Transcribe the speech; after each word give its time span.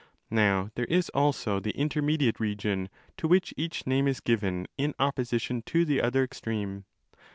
Now 0.31 0.71
there 0.73 0.85
is 0.87 1.09
also 1.09 1.59
the 1.59 1.79
inter 1.79 2.01
mediate 2.01 2.39
region 2.39 2.89
to 3.17 3.27
which 3.27 3.53
each 3.55 3.85
name 3.85 4.07
is 4.07 4.19
given 4.19 4.65
in 4.75 4.95
opposition 4.97 5.61
to 5.67 5.85
the 5.85 6.01
other 6.01 6.23
extreme. 6.23 6.85